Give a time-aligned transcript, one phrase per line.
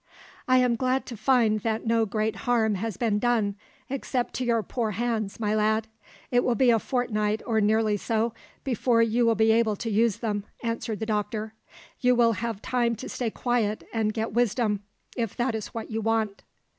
[0.47, 3.55] "I am glad to find that no great harm has been done
[3.87, 5.87] except to your poor hands, my lad.
[6.31, 8.33] It will be a fortnight, or nearly so,
[8.63, 11.53] before you will be able to use them," answered the doctor.
[11.99, 14.81] "You will have time to stay quiet and get wisdom,
[15.15, 16.41] if that is what you want."